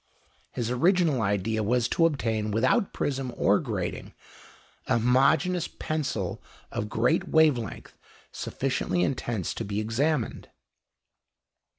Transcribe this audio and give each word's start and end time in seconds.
His 0.49 0.71
original 0.71 1.21
idea 1.21 1.61
was 1.61 1.87
to 1.89 2.07
obtain, 2.07 2.49
without 2.49 2.91
prism 2.91 3.31
or 3.37 3.59
grating, 3.59 4.15
a 4.87 4.97
homogeneous 4.97 5.67
pencil 5.67 6.41
of 6.71 6.89
great 6.89 7.27
wave 7.29 7.59
length 7.59 7.95
sufficiently 8.31 9.03
intense 9.03 9.53
to 9.53 9.63
be 9.63 9.79
examined. 9.79 10.49